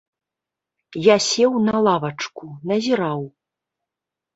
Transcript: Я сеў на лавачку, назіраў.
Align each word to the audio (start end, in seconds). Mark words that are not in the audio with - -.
Я 1.13 1.19
сеў 1.27 1.53
на 1.67 1.75
лавачку, 1.91 2.45
назіраў. 2.73 3.21